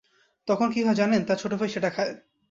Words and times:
তখন 0.47 0.67
কী 0.73 0.81
হয় 0.83 0.95
জানেন, 0.95 1.21
তাঁর 1.23 1.37
ছোটভাই 1.37 1.69
সেটা 1.69 1.89
খায়। 1.89 2.13